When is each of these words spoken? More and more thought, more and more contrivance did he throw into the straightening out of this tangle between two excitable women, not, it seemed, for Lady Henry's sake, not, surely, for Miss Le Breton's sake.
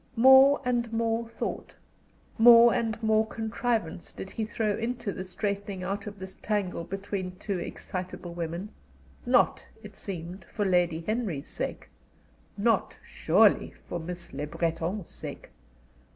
More 0.15 0.59
and 0.65 0.91
more 0.91 1.27
thought, 1.29 1.77
more 2.39 2.73
and 2.73 2.97
more 3.03 3.27
contrivance 3.27 4.11
did 4.11 4.31
he 4.31 4.43
throw 4.45 4.75
into 4.75 5.11
the 5.13 5.23
straightening 5.23 5.83
out 5.83 6.07
of 6.07 6.17
this 6.17 6.33
tangle 6.41 6.83
between 6.85 7.35
two 7.35 7.59
excitable 7.59 8.33
women, 8.33 8.69
not, 9.27 9.67
it 9.83 9.95
seemed, 9.95 10.43
for 10.45 10.65
Lady 10.65 11.01
Henry's 11.01 11.49
sake, 11.49 11.87
not, 12.57 12.97
surely, 13.03 13.75
for 13.87 13.99
Miss 13.99 14.33
Le 14.33 14.47
Breton's 14.47 15.11
sake. 15.11 15.51